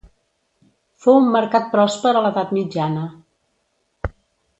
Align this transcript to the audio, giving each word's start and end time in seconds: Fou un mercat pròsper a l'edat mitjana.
Fou 1.03 1.17
un 1.17 1.27
mercat 1.35 1.67
pròsper 1.75 2.13
a 2.13 2.23
l'edat 2.27 2.55
mitjana. 2.59 3.05